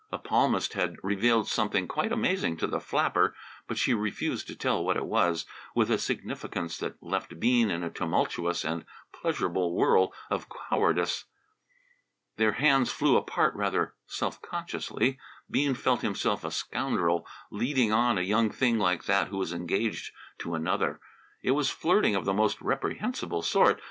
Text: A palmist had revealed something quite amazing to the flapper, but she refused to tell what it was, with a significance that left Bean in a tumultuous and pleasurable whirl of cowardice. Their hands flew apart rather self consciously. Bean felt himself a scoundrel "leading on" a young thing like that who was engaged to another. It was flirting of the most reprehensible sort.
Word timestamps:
A 0.11 0.17
palmist 0.17 0.73
had 0.73 0.95
revealed 1.03 1.47
something 1.47 1.87
quite 1.87 2.11
amazing 2.11 2.57
to 2.57 2.65
the 2.65 2.79
flapper, 2.79 3.35
but 3.67 3.77
she 3.77 3.93
refused 3.93 4.47
to 4.47 4.55
tell 4.55 4.83
what 4.83 4.97
it 4.97 5.05
was, 5.05 5.45
with 5.75 5.91
a 5.91 5.99
significance 5.99 6.75
that 6.79 7.03
left 7.03 7.39
Bean 7.39 7.69
in 7.69 7.83
a 7.83 7.91
tumultuous 7.91 8.65
and 8.65 8.83
pleasurable 9.13 9.75
whirl 9.75 10.11
of 10.31 10.47
cowardice. 10.49 11.25
Their 12.37 12.53
hands 12.53 12.89
flew 12.91 13.15
apart 13.15 13.53
rather 13.53 13.93
self 14.07 14.41
consciously. 14.41 15.19
Bean 15.51 15.75
felt 15.75 16.01
himself 16.01 16.43
a 16.43 16.49
scoundrel 16.49 17.27
"leading 17.51 17.91
on" 17.91 18.17
a 18.17 18.21
young 18.21 18.49
thing 18.49 18.79
like 18.79 19.03
that 19.03 19.27
who 19.27 19.37
was 19.37 19.53
engaged 19.53 20.11
to 20.39 20.55
another. 20.55 20.99
It 21.43 21.51
was 21.51 21.69
flirting 21.69 22.15
of 22.15 22.25
the 22.25 22.33
most 22.33 22.59
reprehensible 22.59 23.43
sort. 23.43 23.79